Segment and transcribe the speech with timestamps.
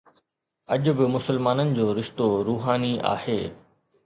[0.73, 3.41] اڄ به مسلمانن جو رشتو روحاني آهي.